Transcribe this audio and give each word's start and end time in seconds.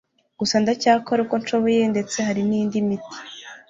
Gusa 0.39 0.55
ndacyakora 0.63 1.19
uko 1.25 1.35
nshoboye 1.41 1.81
ndetse 1.93 2.17
hari 2.27 2.41
nindi 2.49 2.77
miti 2.87 3.17